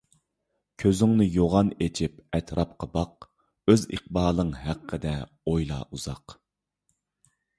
[0.83, 3.27] كۆزۈڭنى يوغان ئېچىپ ئەتراپقا باق،
[3.73, 5.13] ئۆز ئىقبالىڭ ھەققىدە
[5.53, 6.37] ئويلا ئۇزاق.